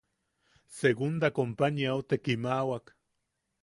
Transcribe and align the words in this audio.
Segunda 0.79 1.27
Companyiau 1.41 1.99
te 2.09 2.15
kimaʼawak. 2.23 2.85